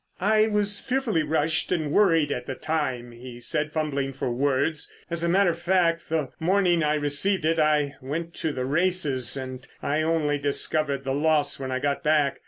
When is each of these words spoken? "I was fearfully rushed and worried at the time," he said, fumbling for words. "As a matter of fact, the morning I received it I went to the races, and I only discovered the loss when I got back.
"I 0.19 0.47
was 0.47 0.79
fearfully 0.79 1.21
rushed 1.21 1.71
and 1.71 1.91
worried 1.91 2.31
at 2.31 2.47
the 2.47 2.55
time," 2.55 3.11
he 3.11 3.39
said, 3.39 3.71
fumbling 3.71 4.13
for 4.13 4.31
words. 4.31 4.91
"As 5.11 5.23
a 5.23 5.29
matter 5.29 5.51
of 5.51 5.59
fact, 5.59 6.09
the 6.09 6.29
morning 6.39 6.81
I 6.81 6.95
received 6.95 7.45
it 7.45 7.59
I 7.59 7.93
went 8.01 8.33
to 8.37 8.51
the 8.51 8.65
races, 8.65 9.37
and 9.37 9.67
I 9.83 10.01
only 10.01 10.39
discovered 10.39 11.03
the 11.03 11.13
loss 11.13 11.59
when 11.59 11.71
I 11.71 11.77
got 11.77 12.01
back. 12.01 12.39